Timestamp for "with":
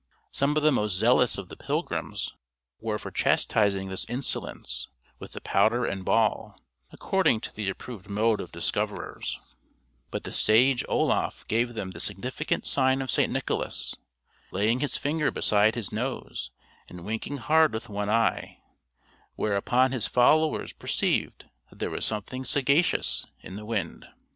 5.19-5.33, 17.71-17.87